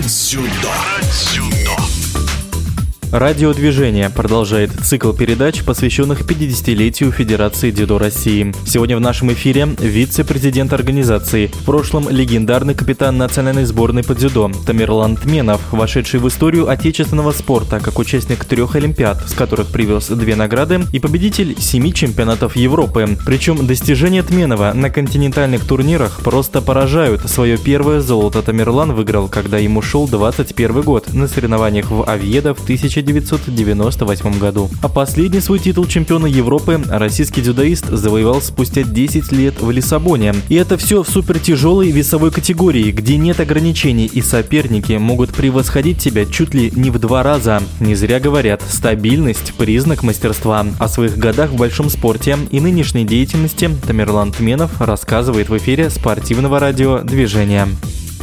Рэдзюдо. 0.00 1.76
Радиодвижение 3.12 4.08
продолжает 4.08 4.70
цикл 4.70 5.12
передач, 5.12 5.64
посвященных 5.64 6.20
50-летию 6.20 7.10
Федерации 7.10 7.72
дзюдо 7.72 7.98
России. 7.98 8.54
Сегодня 8.64 8.96
в 8.96 9.00
нашем 9.00 9.32
эфире 9.32 9.66
вице-президент 9.80 10.72
организации, 10.72 11.48
в 11.48 11.64
прошлом 11.64 12.08
легендарный 12.08 12.74
капитан 12.74 13.18
национальной 13.18 13.64
сборной 13.64 14.04
по 14.04 14.14
дзюдо 14.14 14.52
Тамерлан 14.64 15.16
Тменов, 15.16 15.60
вошедший 15.72 16.20
в 16.20 16.28
историю 16.28 16.68
отечественного 16.68 17.32
спорта 17.32 17.80
как 17.80 17.98
участник 17.98 18.44
трех 18.44 18.76
Олимпиад, 18.76 19.28
с 19.28 19.32
которых 19.32 19.72
привез 19.72 20.06
две 20.06 20.36
награды, 20.36 20.82
и 20.92 21.00
победитель 21.00 21.60
семи 21.60 21.92
чемпионатов 21.92 22.54
Европы. 22.54 23.18
Причем 23.26 23.66
достижения 23.66 24.22
Тменова 24.22 24.72
на 24.72 24.88
континентальных 24.88 25.66
турнирах 25.66 26.20
просто 26.22 26.62
поражают. 26.62 27.28
Свое 27.28 27.58
первое 27.58 28.02
золото 28.02 28.40
Тамерлан 28.40 28.92
выиграл, 28.94 29.26
когда 29.26 29.58
ему 29.58 29.82
шел 29.82 30.06
21 30.06 30.82
год 30.82 31.12
на 31.12 31.26
соревнованиях 31.26 31.90
в 31.90 32.08
Авьедо 32.08 32.54
в 32.54 32.62
1000 32.62 32.99
1998 33.00 34.38
году. 34.38 34.70
А 34.82 34.88
последний 34.88 35.40
свой 35.40 35.58
титул 35.58 35.86
чемпиона 35.86 36.26
Европы 36.26 36.80
российский 36.88 37.42
дзюдоист 37.42 37.88
завоевал 37.88 38.40
спустя 38.40 38.82
10 38.82 39.32
лет 39.32 39.60
в 39.60 39.70
Лиссабоне. 39.70 40.34
И 40.48 40.54
это 40.54 40.76
все 40.76 41.02
в 41.02 41.08
супертяжелой 41.08 41.90
весовой 41.90 42.30
категории, 42.30 42.90
где 42.90 43.16
нет 43.16 43.40
ограничений 43.40 44.06
и 44.06 44.22
соперники 44.22 44.92
могут 44.92 45.30
превосходить 45.30 45.98
тебя 45.98 46.24
чуть 46.26 46.54
ли 46.54 46.72
не 46.74 46.90
в 46.90 46.98
два 46.98 47.22
раза. 47.22 47.62
Не 47.80 47.94
зря 47.94 48.20
говорят, 48.20 48.62
стабильность– 48.68 49.54
признак 49.58 50.02
мастерства. 50.02 50.66
О 50.78 50.88
своих 50.88 51.16
годах 51.18 51.50
в 51.50 51.56
большом 51.56 51.90
спорте 51.90 52.36
и 52.50 52.60
нынешней 52.60 53.04
деятельности 53.04 53.70
Тамерлан 53.86 54.32
Тменов 54.32 54.80
рассказывает 54.80 55.48
в 55.48 55.56
эфире 55.56 55.90
спортивного 55.90 56.60
радио 56.60 57.00
«Движение» 57.00 57.68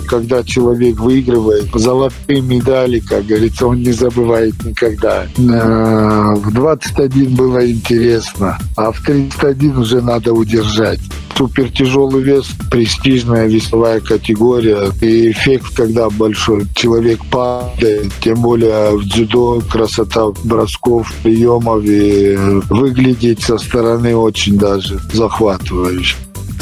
когда 0.08 0.44
человек 0.44 1.00
выигрывает 1.00 1.70
золотые 1.74 2.42
медали, 2.42 3.00
как 3.00 3.26
говорится, 3.26 3.68
он 3.68 3.82
не 3.82 3.91
забывает 3.91 4.54
никогда. 4.64 5.26
Э, 5.38 6.36
в 6.36 6.54
21 6.54 7.36
было 7.36 7.70
интересно, 7.70 8.58
а 8.76 8.91
в 8.91 9.02
31 9.02 9.77
уже 9.77 10.02
надо 10.02 10.34
удержать 10.34 10.99
супер 11.38 11.70
тяжелый 11.70 12.24
вес, 12.24 12.48
престижная 12.72 13.48
весовая 13.48 13.99
категория. 13.99 14.91
И 15.02 15.32
эффект, 15.32 15.76
когда 15.76 16.10
большой 16.10 16.66
человек 16.76 17.24
падает, 17.30 18.12
тем 18.21 18.42
более 18.42 18.98
в 18.98 19.04
дзюдо 19.04 19.62
красота 19.70 20.30
бросков, 20.44 21.14
приемов 21.24 21.84
и 21.84 22.36
выглядеть 22.70 23.44
со 23.44 23.58
стороны 23.58 24.16
очень 24.16 24.58
даже 24.58 24.99
захватывающе. 25.14 26.16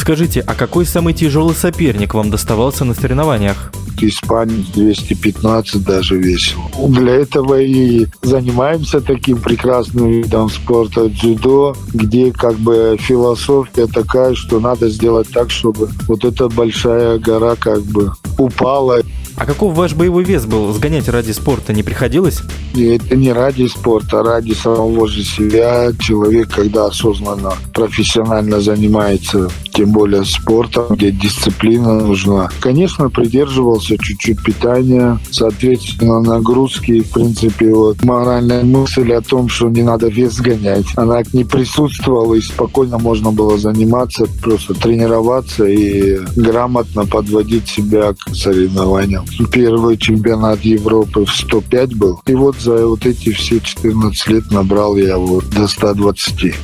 Скажите, 0.06 0.42
а 0.42 0.54
какой 0.54 0.86
самый 0.86 1.16
тяжелый 1.16 1.56
соперник 1.56 2.14
вам 2.14 2.30
доставался 2.30 2.86
на 2.86 2.94
соревнованиях? 2.94 3.72
Испанец 4.00 4.68
215 4.76 5.84
даже 5.84 6.20
весил. 6.20 6.60
Для 6.90 7.16
этого 7.16 7.60
и 7.60 8.06
занимаемся 8.22 9.02
таким 9.02 9.40
прекрасным 9.40 10.12
видом 10.12 10.52
спорта 10.52 11.10
дзюдо, 11.10 11.76
где 11.92 12.32
как 12.32 12.54
бы 12.58 12.98
философия 13.00 13.88
такая, 13.88 14.36
что 14.36 14.60
надо 14.60 14.90
сделать 14.90 15.30
так, 15.34 15.50
чтобы 15.50 15.90
вот 16.08 16.24
эта 16.24 16.50
большая 16.50 17.18
гора 17.18 17.56
как 17.56 17.82
бы 17.82 18.12
упала. 18.38 19.02
А 19.38 19.46
каков 19.46 19.76
ваш 19.76 19.96
боевой 19.96 20.24
вес 20.24 20.46
был? 20.46 20.72
Сгонять 20.72 21.10
ради 21.10 21.32
спорта 21.32 21.74
не 21.74 21.84
приходилось? 21.84 22.42
И 22.74 22.86
это 22.86 23.18
не 23.18 23.34
ради 23.34 23.66
спорта, 23.68 24.22
а 24.22 24.24
ради 24.24 24.54
самого 24.54 25.08
же 25.08 25.24
себя. 25.24 25.92
Человек, 26.00 26.52
когда 26.52 26.86
осознанно, 26.86 27.54
профессионально 27.74 28.62
занимается, 28.62 29.50
тем 29.76 29.92
более 29.92 30.24
спортом, 30.24 30.86
где 30.90 31.12
дисциплина 31.12 31.94
нужна. 31.94 32.50
Конечно, 32.62 33.10
придерживался 33.10 33.98
чуть-чуть 33.98 34.42
питания, 34.42 35.20
соответственно, 35.32 36.22
нагрузки. 36.22 37.02
В 37.02 37.12
принципе, 37.12 37.74
вот 37.74 38.04
моральная 38.04 38.64
мысль 38.64 39.12
о 39.14 39.22
том, 39.22 39.50
что 39.50 39.70
не 39.70 39.84
надо 39.84 40.08
вес 40.08 40.40
гонять, 40.40 40.86
она 40.96 41.22
не 41.34 41.44
присутствовала, 41.44 42.36
и 42.36 42.42
спокойно 42.42 42.98
можно 42.98 43.32
было 43.32 43.58
заниматься, 43.58 44.26
просто 44.42 44.74
тренироваться 44.74 45.66
и 45.66 46.20
грамотно 46.36 47.06
подводить 47.06 47.68
себя 47.68 48.14
к 48.14 48.34
соревнованиям. 48.34 49.26
Первый 49.52 49.98
чемпионат 49.98 50.62
Европы 50.62 51.26
в 51.26 51.30
105 51.30 51.96
был. 51.96 52.22
И 52.26 52.34
вот 52.34 52.56
за 52.60 52.88
вот 52.88 53.06
эти 53.06 53.32
все 53.32 53.60
14 53.60 54.28
лет 54.28 54.52
набрал 54.52 54.96
я 54.96 55.18
вот 55.18 55.50
до 55.50 55.68
120. 55.68 56.56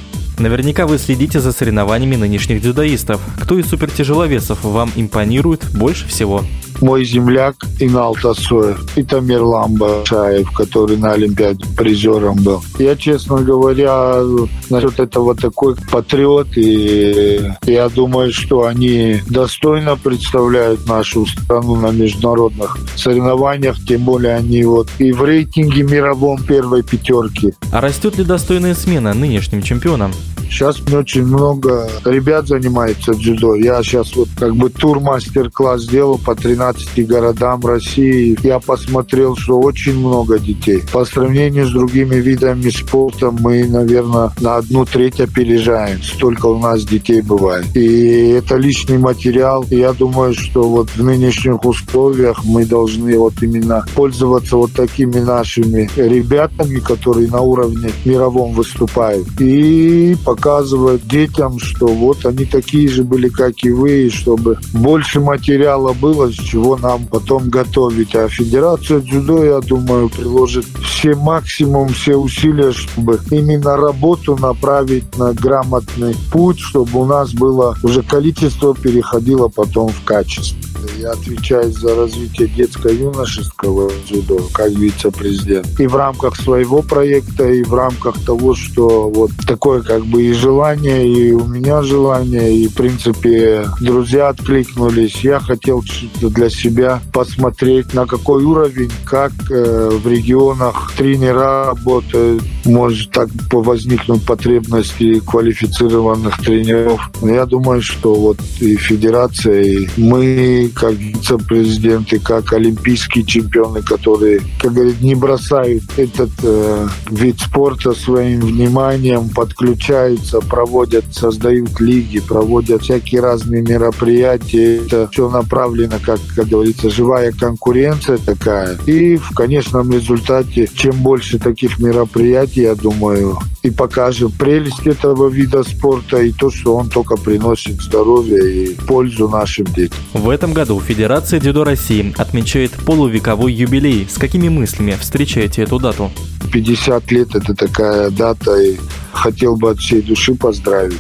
Наверняка 0.42 0.88
вы 0.88 0.98
следите 0.98 1.40
за 1.40 1.52
соревнованиями 1.52 2.16
нынешних 2.16 2.64
дзюдоистов. 2.64 3.22
Кто 3.40 3.60
из 3.60 3.70
супертяжеловесов 3.70 4.64
вам 4.64 4.92
импонирует 4.96 5.70
больше 5.72 6.08
всего? 6.08 6.44
Мой 6.82 7.06
земляк 7.06 7.56
Инал 7.80 8.16
Тасоев 8.16 8.98
и 8.98 9.04
Тамерлан 9.04 9.76
Башаев, 9.76 10.52
который 10.52 10.98
на 10.98 11.14
Олимпиаде 11.14 11.66
призером 11.78 12.36
был. 12.44 12.64
Я, 12.80 12.96
честно 12.96 13.38
говоря, 13.38 14.22
насчет 14.70 15.00
этого 15.00 15.36
такой 15.36 15.76
патриот, 15.92 16.48
и 16.56 17.52
я 17.66 17.90
думаю, 17.90 18.34
что 18.34 18.66
они 18.66 19.22
достойно 19.28 19.96
представляют 19.96 20.88
нашу 20.88 21.26
страну 21.26 21.76
на 21.76 21.92
международных 21.92 22.78
соревнованиях, 22.96 23.78
тем 23.86 24.04
более 24.04 24.36
они 24.36 24.64
вот 24.64 24.90
и 25.00 25.12
в 25.12 25.24
рейтинге 25.24 25.84
мировом 25.84 26.42
первой 26.44 26.84
пятерки. 26.84 27.54
А 27.72 27.82
растет 27.82 28.18
ли 28.18 28.24
достойная 28.24 28.76
смена 28.76 29.14
нынешним 29.14 29.62
чемпионам? 29.62 30.12
Сейчас 30.52 30.82
очень 30.94 31.26
много 31.26 31.90
ребят 32.04 32.48
занимается 32.48 33.14
дзюдо. 33.14 33.56
Я 33.56 33.82
сейчас 33.82 34.16
вот 34.16 34.28
как 34.38 34.54
бы 34.56 34.70
тур 34.70 35.00
мастер-класс 35.00 35.84
сделал 35.84 36.18
по 36.18 36.36
13 36.36 37.08
городам 37.08 37.66
России. 37.66 38.38
Я 38.44 38.60
посмотрел, 38.60 39.36
что 39.38 39.60
очень 39.60 39.98
много 39.98 40.40
детей. 40.40 40.84
По 40.92 41.06
сравнению 41.06 41.66
с 41.66 41.72
другими 41.72 42.16
видами 42.16 42.70
спорта 42.70 43.32
мы, 43.32 43.64
наверное, 43.64 44.32
на 44.42 44.58
одну 44.58 44.86
треть 44.86 45.22
опережаем. 45.22 46.04
Столько 46.04 46.48
у 46.48 46.60
нас 46.60 46.84
детей 46.84 47.22
бывает. 47.22 47.66
И 47.76 48.30
это 48.32 48.58
лишний 48.58 48.98
материал. 48.98 49.66
Я 49.70 49.94
думаю, 49.94 50.34
что 50.34 50.64
вот 50.64 50.90
в 50.90 51.02
нынешних 51.02 51.64
условиях 51.64 52.44
мы 52.44 52.66
должны 52.66 53.18
вот 53.18 53.42
именно 53.42 53.86
пользоваться 53.96 54.58
вот 54.58 54.74
такими 54.74 55.20
нашими 55.20 55.90
ребятами, 55.96 56.80
которые 56.80 57.30
на 57.30 57.40
уровне 57.40 57.90
мировом 58.04 58.52
выступают. 58.52 59.28
И 59.40 60.18
пока 60.26 60.41
показывать 60.42 61.08
детям, 61.08 61.60
что 61.60 61.86
вот 61.86 62.26
они 62.26 62.46
такие 62.46 62.90
же 62.90 63.04
были, 63.04 63.30
как 63.30 63.64
и 63.64 63.70
вы, 63.70 64.08
и 64.08 64.10
чтобы 64.10 64.58
больше 64.74 65.20
материала 65.20 65.94
было, 65.94 66.32
с 66.32 66.34
чего 66.34 66.78
нам 66.78 67.06
потом 67.06 67.50
готовить. 67.50 68.16
А 68.16 68.28
Федерация 68.28 69.02
дзюдо, 69.02 69.44
я 69.44 69.60
думаю, 69.60 70.10
приложит 70.10 70.66
все 70.84 71.16
максимум, 71.16 71.90
все 71.90 72.16
усилия, 72.16 72.72
чтобы 72.72 73.20
именно 73.30 73.78
работу 73.78 74.36
направить 74.36 75.16
на 75.16 75.32
грамотный 75.34 76.16
путь, 76.32 76.60
чтобы 76.60 77.02
у 77.02 77.06
нас 77.06 77.34
было 77.34 77.78
уже 77.84 78.02
количество 78.02 78.74
переходило 78.74 79.48
потом 79.48 79.90
в 79.90 80.04
качество. 80.04 80.71
Я 80.98 81.12
отвечаю 81.12 81.72
за 81.72 81.96
развитие 81.96 82.48
детско-юношеского 82.48 83.92
дзюдо 84.08 84.40
как 84.54 84.72
вице-президент. 84.72 85.80
И 85.80 85.88
в 85.88 85.96
рамках 85.96 86.36
своего 86.36 86.82
проекта, 86.82 87.48
и 87.48 87.64
в 87.64 87.74
рамках 87.74 88.24
того, 88.26 88.56
что 88.56 89.10
вот 89.10 89.32
такое 89.48 89.82
как 89.82 90.06
бы 90.06 90.24
и 90.24 90.34
желание, 90.34 91.08
и 91.08 91.32
у 91.32 91.46
меня 91.46 91.82
желание, 91.82 92.56
и 92.56 92.68
в 92.68 92.76
принципе 92.76 93.66
друзья 93.80 94.30
откликнулись. 94.30 95.24
Я 95.24 95.40
хотел 95.40 95.84
для 96.22 96.50
себя 96.50 97.02
посмотреть, 97.14 97.94
на 97.94 98.06
какой 98.06 98.44
уровень, 98.44 98.92
как 99.06 99.32
э, 99.50 99.90
в 99.92 100.08
регионах 100.08 100.92
тренера 100.98 101.66
работают. 101.66 102.44
Может 102.66 103.12
так 103.12 103.30
возникнуть 103.52 104.26
потребности 104.26 105.20
квалифицированных 105.20 106.40
тренеров. 106.40 107.10
Я 107.22 107.46
думаю, 107.46 107.82
что 107.82 108.14
вот 108.16 108.38
и 108.60 108.76
федерация, 108.76 109.62
и 109.62 109.88
мы 109.98 110.71
как 110.72 110.94
вице-президенты, 110.94 112.20
как 112.20 112.54
олимпийские 112.54 113.26
чемпионы, 113.26 113.82
которые, 113.82 114.42
как 114.60 114.74
говорят, 114.74 115.02
не 115.02 115.16
бросают 115.16 115.84
этот 115.98 116.32
э, 116.44 116.88
вид 117.10 117.40
спорта 117.40 117.94
своим 117.94 118.42
вниманием, 118.42 119.30
подключаются, 119.30 120.42
проводят, 120.42 121.06
создают 121.12 121.80
лиги, 121.80 122.20
проводят 122.20 122.84
всякие 122.84 123.22
разные 123.22 123.62
мероприятия. 123.62 124.78
Это 124.78 125.08
все 125.12 125.30
направлено, 125.30 125.96
как, 126.04 126.20
как 126.36 126.48
говорится, 126.48 126.90
живая 126.90 127.32
конкуренция 127.32 128.18
такая. 128.18 128.78
И 128.86 129.18
в 129.18 129.34
конечном 129.36 129.92
результате, 129.92 130.68
чем 130.74 130.96
больше 130.98 131.40
таких 131.40 131.80
мероприятий, 131.80 132.62
я 132.62 132.76
думаю, 132.76 133.38
и 133.64 133.70
покажем 133.70 134.32
прелесть 134.32 134.88
этого 134.88 135.30
вида 135.30 135.64
спорта 135.64 136.18
и 136.18 136.32
то, 136.32 136.50
что 136.50 136.76
он 136.76 136.90
только 136.90 137.16
приносит 137.16 137.82
здоровье 137.82 138.66
и 138.66 138.76
пользу 138.76 139.30
нашим 139.30 139.66
детям. 139.66 139.98
В 140.14 140.30
этом 140.30 140.54
году 140.54 140.80
Федерация 140.80 141.40
дзюдо 141.40 141.64
России 141.64 142.14
отмечает 142.18 142.72
полувековой 142.72 143.54
юбилей. 143.54 144.08
С 144.10 144.18
какими 144.18 144.50
мыслями 144.50 144.98
встречаете 145.00 145.64
эту 145.64 145.80
дату? 145.80 146.12
50 146.52 147.12
лет– 147.12 147.30
это 147.36 147.54
такая 147.54 148.10
дата, 148.10 148.56
и 148.62 148.78
хотел 149.12 149.56
бы 149.56 149.72
от 149.72 149.80
всей 149.80 150.02
души 150.02 150.36
поздравить 150.36 151.00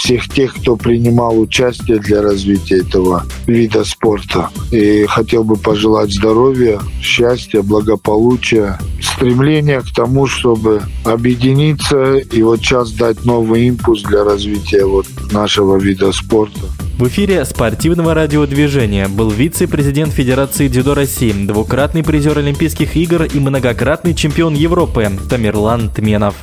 всех 0.00 0.28
тех, 0.30 0.54
кто 0.54 0.76
принимал 0.76 1.38
участие 1.38 1.98
для 1.98 2.22
развития 2.22 2.78
этого 2.78 3.26
вида 3.46 3.84
спорта. 3.84 4.48
И 4.72 5.04
хотел 5.04 5.44
бы 5.44 5.56
пожелать 5.56 6.10
здоровья, 6.10 6.80
счастья, 7.02 7.60
благополучия, 7.60 8.78
стремления 9.02 9.82
к 9.82 9.92
тому, 9.94 10.26
чтобы 10.26 10.82
объединиться 11.04 12.14
и 12.14 12.42
вот 12.42 12.60
сейчас 12.60 12.92
дать 12.92 13.26
новый 13.26 13.66
импульс 13.66 14.02
для 14.02 14.24
развития 14.24 14.86
вот 14.86 15.06
нашего 15.32 15.76
вида 15.76 16.12
спорта. 16.12 16.60
В 16.98 17.06
эфире 17.08 17.44
спортивного 17.44 18.14
радиодвижения 18.14 19.06
был 19.06 19.30
вице-президент 19.30 20.12
Федерации 20.14 20.68
дзюдо 20.68 20.94
России, 20.94 21.32
двукратный 21.32 22.02
призер 22.02 22.38
Олимпийских 22.38 22.96
игр 22.96 23.24
и 23.24 23.38
многократный 23.38 24.14
чемпион 24.14 24.54
Европы 24.54 25.10
Тамерлан 25.28 25.90
Тменов. 25.90 26.34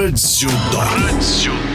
Про 0.00 0.08
дзюдо. 0.12 0.52
Про 0.72 1.12
дзюдо. 1.20 1.69